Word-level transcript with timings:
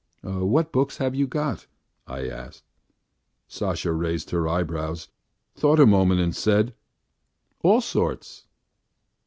"What 0.23 0.71
books 0.71 0.97
have 0.97 1.13
you 1.13 1.27
got?" 1.27 1.67
I 2.07 2.27
asked. 2.27 2.63
Sasha 3.47 3.91
raised 3.91 4.31
her 4.31 4.47
eyebrows, 4.47 5.09
thought 5.53 5.79
a 5.79 5.85
moment 5.85 6.21
and 6.21 6.35
said: 6.35 6.73
"All 7.61 7.81
sorts." 7.81 8.47